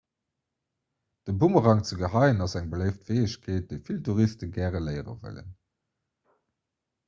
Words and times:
de 1.25 1.33
boomerang 1.41 1.81
ze 1.89 1.95
geheien 2.03 2.43
ass 2.45 2.57
eng 2.59 2.71
beléift 2.73 3.05
fäegkeet 3.11 3.69
déi 3.69 3.81
vill 3.91 4.03
touriste 4.09 4.53
gär 4.57 4.81
léiere 4.87 5.19
wëllen 5.23 5.49